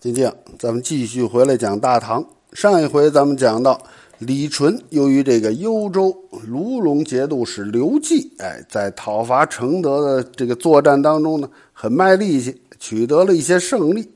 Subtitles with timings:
[0.00, 2.24] 金靖，咱们继续回来讲大唐。
[2.54, 3.78] 上一回咱们讲到
[4.16, 6.16] 李纯，由于这个幽州
[6.48, 14.10] 卢龙节度使刘季，哎，在讨伐承德的这个作战当中呢，很卖力气，取得了一些胜利，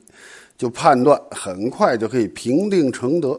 [0.57, 3.39] 就判断很快就可以平定承德。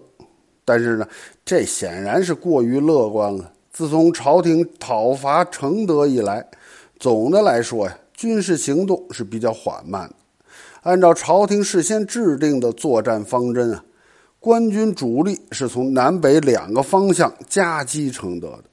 [0.63, 1.07] 但是呢，
[1.43, 3.51] 这显然是过于乐观了。
[3.73, 6.47] 自从朝廷讨伐承德以来，
[6.99, 10.15] 总的来说呀，军事行动是比较缓慢的。
[10.85, 13.83] 按照朝廷事先制定的作战方针啊，
[14.39, 18.65] 官军主力是从南北两个方向夹击承德的。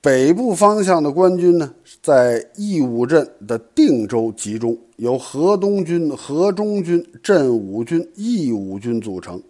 [0.00, 9.42] 北部方向的官军呢，在义武镇的定州集中，由河东军、河中军、镇武军、义武军组成，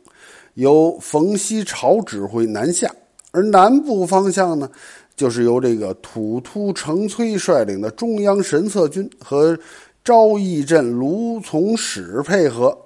[0.54, 2.88] 由冯锡朝指挥南下；
[3.30, 4.70] 而南部方向呢，
[5.14, 9.54] 就是由这个土突承崔率领的中央神策军和。
[10.06, 12.78] 昭义镇卢从史配合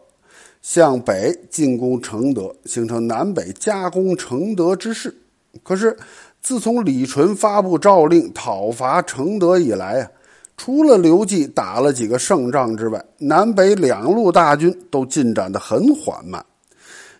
[0.62, 5.14] 向北进攻承德，形成南北夹攻承德之势。
[5.62, 5.94] 可是，
[6.40, 10.10] 自从李纯发布诏令讨伐承德以来啊，
[10.56, 16.42] 除了刘季打了几个胜仗之外，南北两路大军都进展得很缓慢。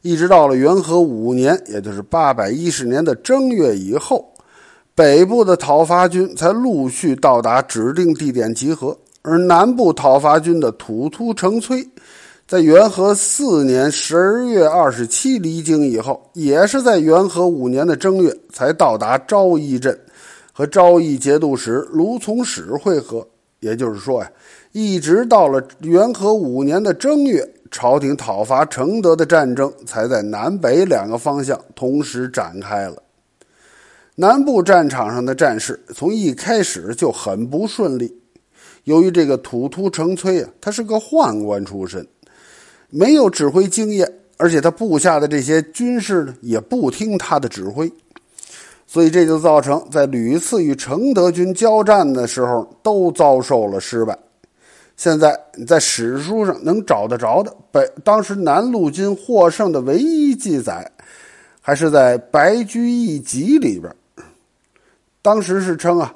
[0.01, 4.33] 一直到了元和五年，也就是八百一十年的正月以后，
[4.95, 8.97] 北部的讨伐军才陆续到达指定地点集合。
[9.23, 11.87] 而南部讨伐军的土突成崔，
[12.49, 19.99] 在元和四年十二月二十七离京以后，也是在元和五年的正月才到达昭义镇，
[20.53, 23.27] 和昭义节度使卢从史会合。
[23.61, 24.33] 也就是说呀，
[24.73, 32.97] 一直到了元和五年的正月，朝廷讨伐承德的战争才在南北两个方向同时展开了。
[34.17, 38.20] 南部战场上的战事从一开始就很不顺利。
[38.85, 42.07] 由于这个土突成崔啊，他是个宦官出身，
[42.89, 47.93] 没有指挥经验，而且他部下的这些军士呢也不听他的指挥，
[48.87, 54.19] 所以这就造成在屡次与承德军交战的时候都遭受了失败。
[54.97, 60.91] 现在你在史书上能找得着的北当时南路军获胜的唯一记载，
[61.61, 63.95] 还是在《白居易集》里边，
[65.23, 66.13] 当时是称啊。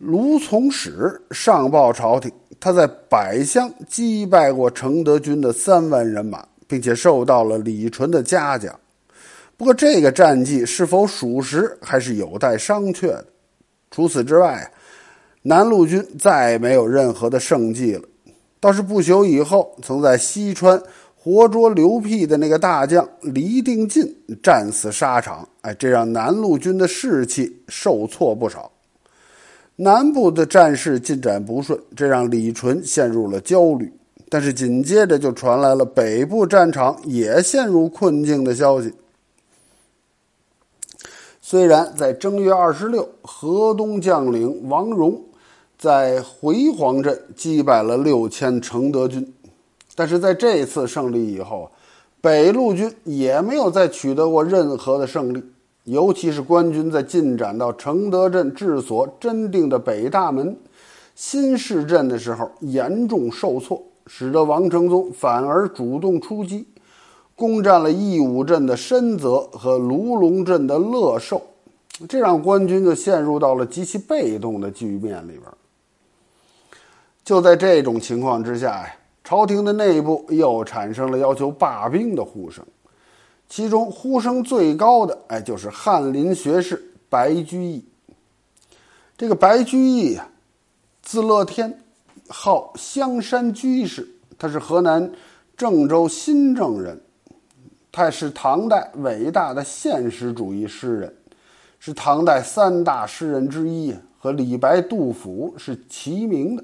[0.00, 8.74] 卢从史上报朝廷，他在百乡击败过承德军的三万人马，并且受到了李纯的嘉奖。
[9.58, 13.26] 不过，这个战绩是否属实，还是有待商榷的。
[13.90, 14.72] 除此之外，
[15.42, 18.02] 南路军再没有任何的胜绩了。
[18.58, 20.82] 倒是不久以后，曾在西川
[21.14, 28.72] 活捉刘辟的那个大将黎定进战死沙场，哎，这让南路军的士气受挫不少。
[29.82, 33.90] 南部的战事进展不顺，这让李纯陷入了焦虑。
[34.28, 38.92] 但是紧接着就传来了北部战场也陷入困境的消息。
[41.40, 45.18] 虽然在正月二十六，河东将领王荣
[45.78, 49.32] 在回黄镇击败了六千承德军，
[49.94, 51.70] 但是在这次胜利以后，
[52.20, 55.42] 北路军也没有再取得过任何的胜利。
[55.84, 60.56] 尤其是官军在进展到承德镇治所真定的北大门、
[61.14, 66.66] 新市镇的时候，严重受挫，使得王承宗反而主动出击，
[67.34, 71.42] 攻占了义武镇的深泽和卢龙镇的乐寿，
[72.08, 75.44] 这让官军就陷入到了极其被动的局面里边。
[77.24, 82.64] 就在这种情况之下呀，朝廷的内部又产生了要求罢兵的呼声。
[83.50, 87.84] 其中呼声最高的，哎，就是翰林学士白居易。
[89.18, 90.30] 这个白居易啊，
[91.02, 91.82] 字乐天，
[92.28, 95.12] 号香山居士，他是河南
[95.56, 97.00] 郑州新郑人，
[97.90, 101.16] 他是唐代伟大的现实主义诗人，
[101.80, 106.62] 是唐代三大诗人之一，和李白、杜甫是齐名的。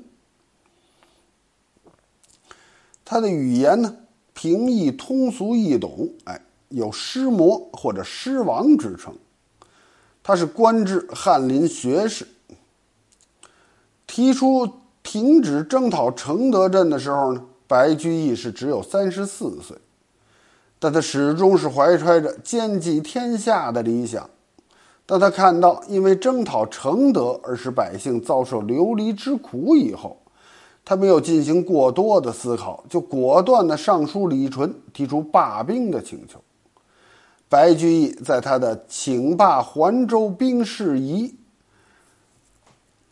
[3.04, 3.96] 他的语言呢，
[4.34, 6.40] 平易通俗易懂，哎。
[6.76, 9.14] 有诗魔或者诗王之称，
[10.22, 12.28] 他是官至翰林学士。
[14.06, 14.70] 提出
[15.02, 19.74] 停止征讨承德镇的时候呢，白居易是只有三十四岁，
[20.78, 24.28] 但他始终是怀揣着兼济天下的理想。
[25.06, 30.18] 当他看到因为征讨承德而使百姓遭受流离之苦以后，
[30.84, 36.38] 他没有进行过多的思考，就果断的上书李纯，提出罢兵的请求。
[37.48, 41.34] 白居易在他的《请罢还州兵事宜》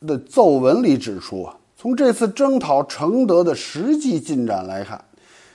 [0.07, 5.05] 的奏文里指出啊，从这次征讨承德的实际进展来看，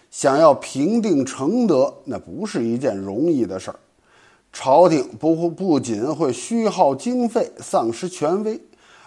[0.09, 3.79] 想要平定承德，那不是一件容易的事儿。
[4.51, 8.59] 朝廷不不仅会虚耗经费、丧失权威，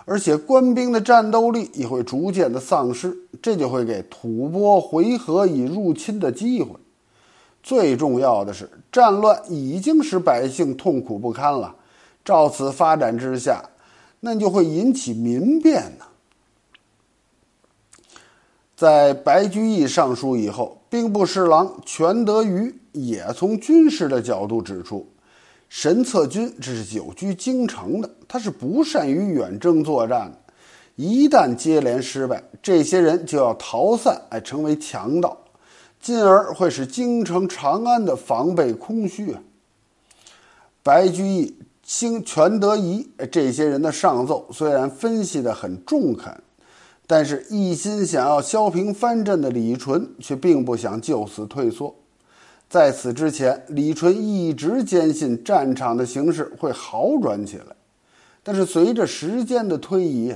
[0.04, 6.76] 而且官兵的战斗力也会逐渐的丧失，这就会给吐蕃回纥以入侵的机会。
[7.62, 11.74] 最重要的是，战乱已经使百姓痛苦不堪了，
[12.24, 13.62] 照此发展之下，
[14.20, 16.04] 那就会引起民变呢。
[18.74, 25.06] 在白居易上书以后，兵部侍郎全德瑜也从军事的角度指出。
[25.68, 30.38] 神策军这是久居京城的，他是不善于远征作战的。
[30.96, 35.34] 一旦接连失败，这些人就要逃散，哎，成为强盗，
[36.02, 39.40] 进而会使京城长安的防备空虚啊。
[40.82, 46.36] 白居易、兴全德仪这些人的上奏虽然分析的很中肯，
[47.06, 51.94] 但是一心想要削平藩镇的李纯却并不想就此退缩。
[52.68, 57.76] 在此之前，李纯一直坚信战场的形势会好转起来，
[58.42, 60.34] 但是随着时间的推移，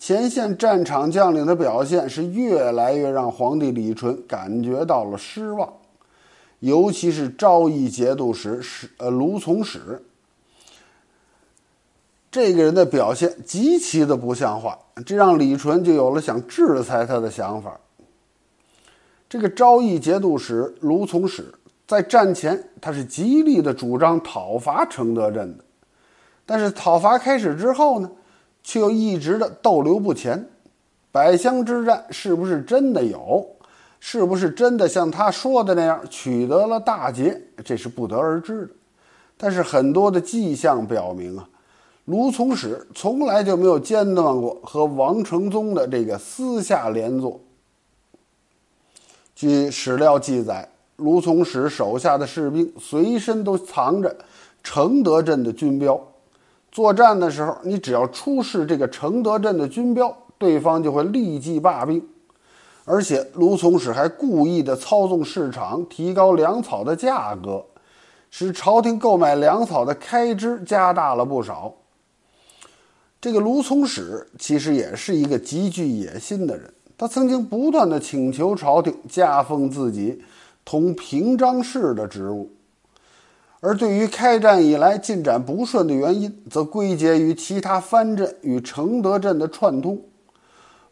[0.00, 5.70] 前线战场将领的表现是越来越让皇帝李纯感觉到了失望，
[6.60, 10.02] 尤其是昭义节度使使呃卢从史，
[12.30, 17.78] 这个人的表现极其的不像话，这让李纯就有了想制裁他的想法。
[19.28, 21.54] 这个昭义节度使卢从史。
[21.86, 25.64] 在战前，他是极力的主张讨伐承德镇的，
[26.46, 28.10] 但是讨伐开始之后呢，
[28.62, 30.48] 却又一直的逗留不前。
[31.12, 33.46] 百乡之战是不是真的有？
[33.98, 37.40] 是不是真的像他说的那样取得了大捷？
[37.64, 38.72] 这是不得而知的。
[39.36, 41.48] 但是很多的迹象表明啊，
[42.04, 47.40] 卢从史从来就没有间断过和王承宗的这个私下联络。
[49.34, 50.68] 据史料记载。
[51.02, 54.14] 卢从史手下的士兵随身都藏着
[54.62, 55.98] 承德镇的军标，
[56.70, 62.02] 作战的时候，你只要出示这个承德镇的军标，对方就会立即罢兵。
[62.84, 67.64] 而且，卢从史还故意的操纵市场，提高粮草的价格，
[68.30, 71.72] 使朝廷购买粮草的开支加大了不少。
[73.20, 80.22] 这个卢从史其实也是一个极具野心的人，他曾经不断的请求朝廷加封自己。
[80.64, 82.50] 同平章事的职务，
[83.60, 90.00] 而对于开战以来进展不顺的原因，则归结于其他藩镇与承德镇的串通。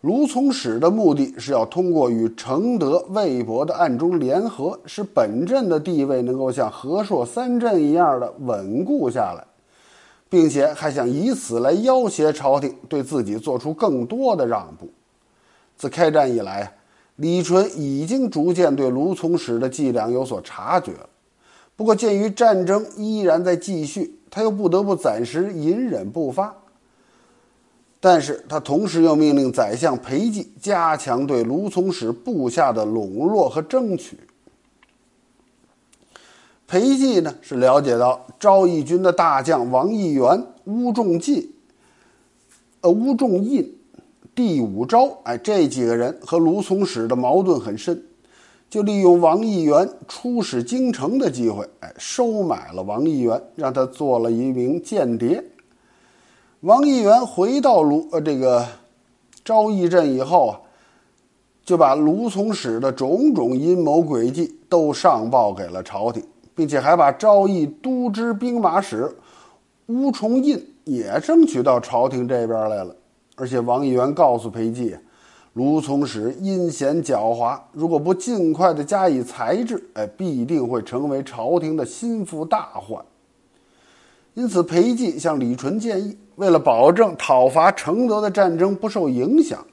[0.02, 9.44] 卢从史的目的是要通过与承德、魏博的暗中联合，使本镇的地位能够像和硕三镇一样的稳固下来，
[10.28, 14.88] 并且还想以此来要挟朝廷对自己做出更多的让步。
[15.76, 16.74] 自开战以来。
[17.16, 21.08] 李纯已经逐渐对卢从史的伎俩有所察觉了，
[21.78, 26.52] 不过鉴于战争依然在继续，他又不得不暂时隐忍不发。
[28.00, 34.18] 但是他同时又命令宰相裴寂加强对卢从史部下的笼络和争取。
[36.66, 41.54] 裴寂呢是了解到昭义军的大将王义元、乌仲进、
[42.80, 43.78] 呃乌仲印。
[44.34, 48.02] 第五招，哎，这几个人和卢从史的矛盾很深，
[48.70, 55.42] 就利用王议员出使京城的机会，哎，收买了王议员，让他做了一名间谍。
[56.60, 58.66] 王议员回到卢呃这个
[59.44, 60.60] 昭义镇以后啊，
[61.64, 66.22] 就把卢从史的种种阴谋诡计都上报给了朝廷，
[66.54, 69.16] 并且还把昭义都知兵马使
[69.86, 72.94] 乌重印也争取到朝廷这边来了。
[73.36, 74.98] 而且王议员告诉裴寂，
[75.54, 83.04] 卢从史阴险狡猾，如果不尽快的加以裁制，哎，必定会成为朝廷的心腹大患。
[84.34, 89.66] 因此，裴寂向李纯建议，为了保证讨伐承德的战争不受影响，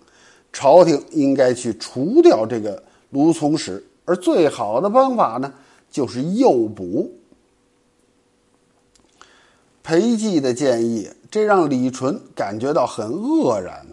[0.52, 5.54] 朝廷应该去除掉这个卢从史，而最好的方法呢，
[5.92, 7.12] 就是诱捕。
[9.84, 13.86] 裴寂的建议，这让李纯感觉到很愕然，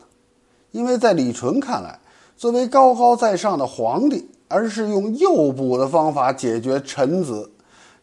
[0.72, 1.98] 因为在李纯看来，
[2.36, 7.50] 作为高高在上的皇帝，而是用诱捕的方法解决臣子，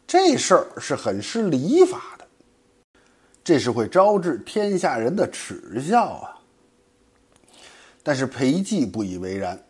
[0.08, 2.26] 这事儿是很失礼法的，
[3.44, 6.40] 这是会招致天下人的耻笑啊。
[8.02, 9.62] 但是裴寂不以为然，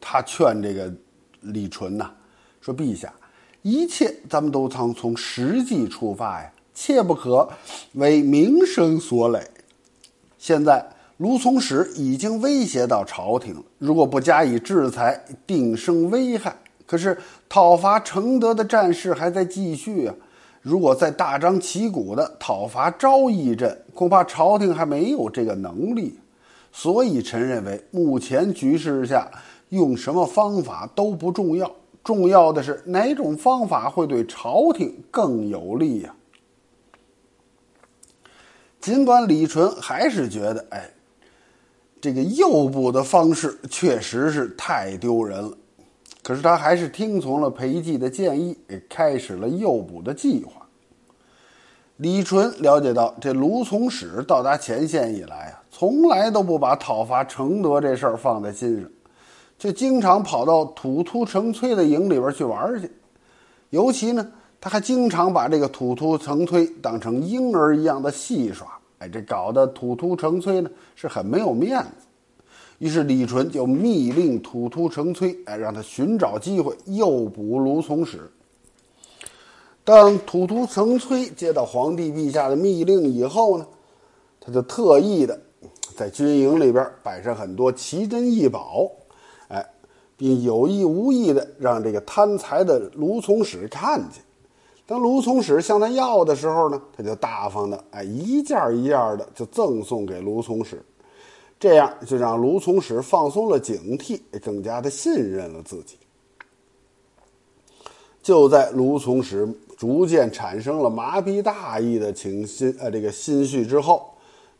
[0.00, 0.92] 他劝这个
[1.40, 2.10] 李纯呐，
[2.60, 3.12] 说：“陛下，
[3.62, 7.48] 一切咱们都从从实际出发呀。”切不可
[7.92, 9.48] 为名声所累。
[10.38, 10.84] 现在
[11.24, 16.54] 卢从史已经威胁到朝廷了，如果不加以制裁，定生危害，
[16.84, 17.16] 可是
[17.48, 20.14] 讨伐承德的战事还在继续啊！
[20.60, 26.18] 如果再大张旗鼓的讨伐昭义镇，恐怕朝廷还没有这个能力。
[26.70, 29.26] 所以，臣认为目前局势下，
[29.70, 31.72] 用什么方法都不重要，
[32.04, 36.14] 重要的是哪种方法会对朝廷更有利呀？
[38.78, 40.90] 尽管李纯还是觉得，哎，
[42.04, 45.56] 这个诱捕的方式确实是太丢人了。
[46.22, 48.54] 可是他还是听从了裴寂的建议，
[48.90, 50.66] 开始了诱捕的计划。
[51.96, 58.90] 李纯了解到，这卢从史到达前线以来啊，从来都不把讨伐承德这事儿放在心上，
[59.58, 62.90] 就经常跑到土突成崔的营里边去玩去。
[63.70, 64.30] 尤其呢，
[64.60, 68.78] 他还经常把这个土突成崔当成婴儿一样的戏耍。
[68.98, 72.06] 哎，这搞得土突成崔呢是很没有面子。
[72.78, 78.30] 于是李纯就密令土突成崔，哎，让他寻找机会诱捕卢从史。
[79.84, 83.66] 当土突成崔接到皇帝陛下的密令以后呢，
[84.40, 85.38] 他就特意的
[85.94, 88.90] 在军营里边摆上很多奇珍异宝，
[89.48, 89.64] 哎，
[90.16, 94.22] 并有意无意的让这个贪财的卢从史看见。
[94.86, 100.82] 当卢从史向他要的时候呢，他就大方的哎一件一件的就赠送给卢从史。
[101.58, 105.96] 这样就让卢从史放松了警惕，更加的信任了自己。
[108.22, 114.10] 就在卢从史逐渐产生了麻痹大意的情心呃这个心绪之后，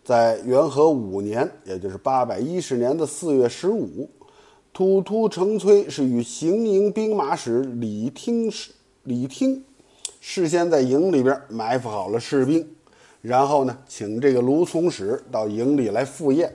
[0.02, 4.08] 在元和五年，也就是八百一十年的四月十五，
[4.72, 8.70] 突突成崔是与行营兵马使李听使
[9.02, 9.62] 李听
[10.26, 12.66] 事先在营里边埋伏好了士兵，
[13.20, 16.50] 然后呢，请这个卢从史到营里来赴宴。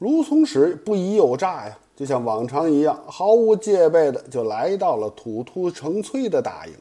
[0.00, 6.72] 卢从史不疑有诈呀，就像往常一样，毫无戒备的就来到了土突成崔的大营。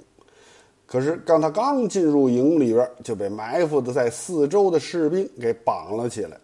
[0.88, 6.36] 可是，当他刚进入营里边，就被埋伏的在四周的士兵给绑了起来。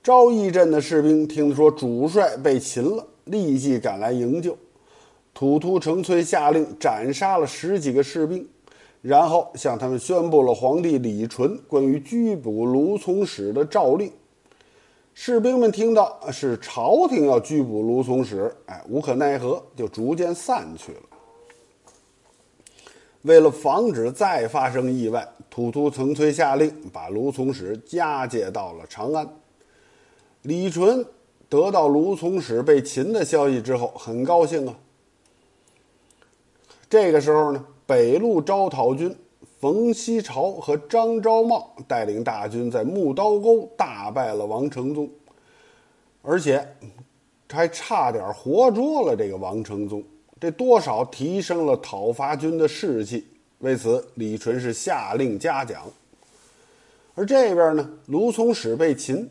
[0.00, 4.56] 昭义镇的士兵听说主帅被擒了，立即赶来营救。
[5.34, 8.48] 土突成崔下令斩杀了十几个士兵，
[9.02, 14.10] 然后向他们宣布了皇帝李纯关于拘捕卢从史的诏令。
[15.12, 21.00] 士兵们听到是朝廷要拘捕卢从史，哎，无可奈何，就逐渐散去了。
[23.22, 29.28] 为了防止再发生意外，土突成崔下令把卢从史押解到了长安。
[30.42, 31.04] 李纯
[31.48, 34.74] 得到卢从史被擒的消息之后，很高兴啊。
[36.94, 39.12] 这个时候呢，北路招讨军。
[39.58, 45.10] 冯锡朝和张昭茂带领大军在木刀沟大败了王承宗，
[46.22, 46.64] 而且
[47.50, 50.04] 还差点活捉了这个王承宗，
[50.38, 53.26] 这多少提升了讨伐军的士气。
[53.58, 55.82] 为此，李纯是下令嘉奖。
[57.16, 59.28] 而这边呢，卢从史被擒，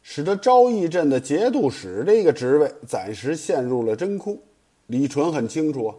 [0.00, 4.38] 使得昭义镇的节度使这个职位暂时陷入了真空。
[4.86, 5.94] 李纯很清楚啊。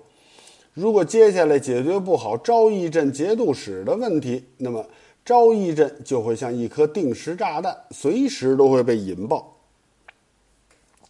[0.77, 4.85] 如果接下来解决不好昭义镇节度使的问题，那么
[5.25, 9.57] 昭义镇就会像一颗定时炸弹，随时都会被引爆。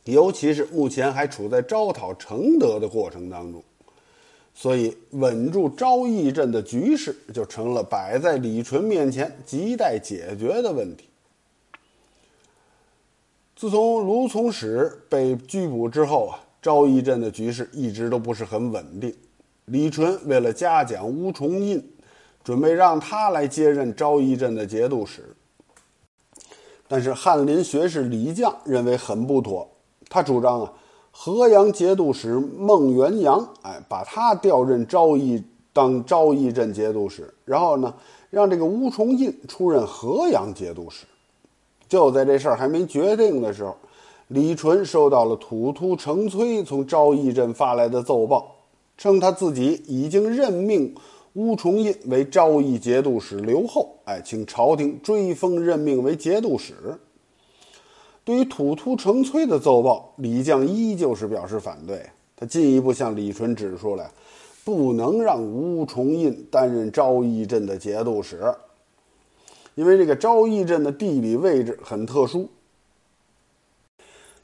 [0.05, 3.61] 尤其是目前还处在招讨承德的过程当中，
[4.53, 11.09] 所以稳住昭义镇的局势就成了摆在李纯面前亟待解决的问题。
[13.53, 19.13] 自从卢从史被拘捕之后啊，昭义镇的局势一直都不是很稳定。
[19.69, 21.83] 李纯为了嘉奖乌重印，
[22.41, 25.35] 准备让他来接任昭义镇的节度使。
[26.87, 29.69] 但是翰林学士李绛认为很不妥，
[30.07, 30.71] 他主张啊，
[31.11, 35.43] 河阳节度使孟元阳，哎，把他调任昭义
[35.73, 37.93] 当昭义镇节度使，然后呢，
[38.29, 41.05] 让这个乌重印出任河阳节度使。
[41.89, 43.75] 就在这事儿还没决定的时候，
[44.29, 48.53] 李纯收到了土突成崔从昭义镇发来的奏报。
[48.97, 50.95] 称他自己已经任命
[51.33, 56.73] 乌重印为昭义节度使留后，哎，请朝廷追封任命为节度使。
[58.23, 62.09] 对于土突成崔的奏报，李绛依旧是表示反对。
[62.35, 64.09] 他进一步向李纯指出来，
[64.65, 68.53] 不能让乌重印担任昭义镇的节度使，
[69.75, 72.49] 因为这个昭义镇的地理位置很特殊，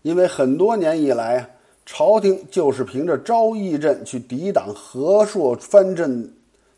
[0.03, 1.49] 因为很多年以来啊。
[1.85, 6.33] 朝廷就是凭着昭义镇去抵挡和硕藩镇，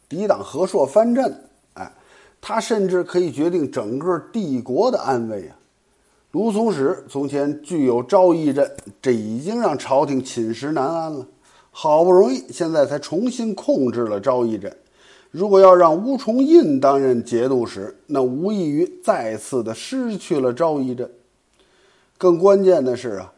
[0.10, 1.42] 抵挡和硕藩镇，
[1.74, 1.92] 哎，
[2.42, 5.56] 他甚至可以决定整个帝国的安危啊！
[6.32, 8.70] 卢从史从前具有昭义镇，
[9.02, 11.26] 这已经让朝廷寝食难安了。
[11.72, 14.76] 好不容易现在才重新控制了昭义镇。
[15.30, 21.12] 如果要让吴崇印担任节度使，那无异于再次的失去了昭义镇。
[22.18, 23.34] 更关键的是啊，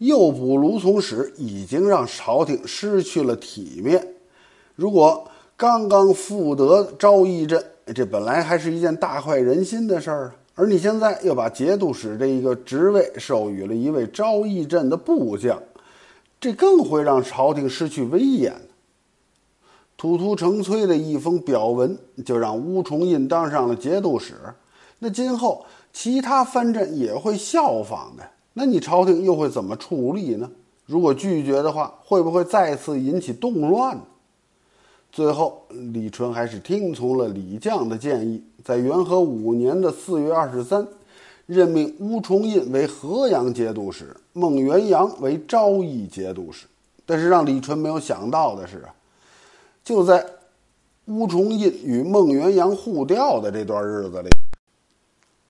[0.00, 4.14] 诱捕卢从史已经让朝廷失去了体面。
[4.74, 5.28] 如果
[5.58, 7.62] 刚刚复得昭义镇，
[7.94, 15.62] 这本来还是一件大快人心的事儿，而你现在又把节度使这一个职位授予了一位昭义镇的部将，
[16.40, 18.54] 这更会让朝廷失去威严。
[19.98, 24.32] 吐突成崔的一封表文，就让乌重印当上了节度使。
[25.00, 30.50] 那今后其他藩镇也会效仿的，那你朝廷又会怎么处理呢？
[30.86, 33.98] 如果拒绝的话，会不会再次引起动乱？
[35.12, 40.86] 最后，李纯还是听从了李绛的建议，在元和五年的四月二十三，
[41.46, 46.66] 任命乌重印为河阳节度使，孟元阳为昭义节度使。
[47.06, 48.94] 但是让李纯没有想到的是啊，
[49.84, 50.24] 就在
[51.06, 54.28] 乌重印与孟元阳互调的这段日子里。